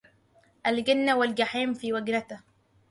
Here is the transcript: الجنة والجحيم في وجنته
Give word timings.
الجنة 0.67 1.15
والجحيم 1.17 1.73
في 1.73 1.93
وجنته 1.93 2.39